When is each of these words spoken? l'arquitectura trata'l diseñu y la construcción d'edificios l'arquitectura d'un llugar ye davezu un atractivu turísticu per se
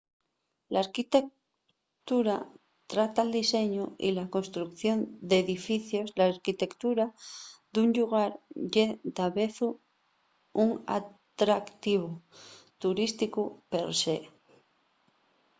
l'arquitectura 0.73 2.37
trata'l 2.91 3.29
diseñu 3.39 3.83
y 4.07 4.09
la 4.17 4.25
construcción 4.35 4.97
d'edificios 5.29 6.09
l'arquitectura 6.19 7.05
d'un 7.73 7.87
llugar 7.95 8.31
ye 8.73 8.85
davezu 9.17 9.69
un 10.63 10.69
atractivu 10.97 12.09
turísticu 12.83 13.43
per 13.71 13.87
se 14.03 14.17